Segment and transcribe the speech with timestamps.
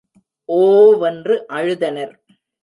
[0.49, 0.57] ஓ!
[0.99, 2.13] வென்று அழுதனர்.